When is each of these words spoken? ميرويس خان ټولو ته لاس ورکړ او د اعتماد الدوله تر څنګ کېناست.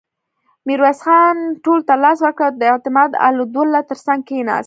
ميرويس 0.67 0.99
خان 1.05 1.37
ټولو 1.63 1.81
ته 1.87 1.93
لاس 2.03 2.17
ورکړ 2.21 2.45
او 2.49 2.57
د 2.59 2.63
اعتماد 2.71 3.11
الدوله 3.27 3.81
تر 3.89 3.97
څنګ 4.05 4.19
کېناست. 4.29 4.59